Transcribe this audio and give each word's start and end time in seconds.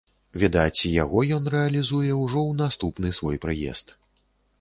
Відаць, 0.43 0.85
яго 1.03 1.19
ён 1.35 1.43
рэалізуе 1.55 2.09
ўжо 2.21 2.39
ў 2.45 2.57
наступны 2.63 3.13
свой 3.19 3.37
прыезд. 3.45 3.93